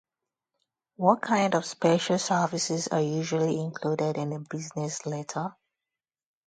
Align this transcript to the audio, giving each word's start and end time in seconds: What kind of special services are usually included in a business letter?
What 0.95 1.21
kind 1.21 1.53
of 1.53 1.63
special 1.63 2.17
services 2.17 2.87
are 2.87 3.03
usually 3.03 3.59
included 3.59 4.17
in 4.17 4.33
a 4.33 4.39
business 4.39 5.05
letter? 5.05 5.55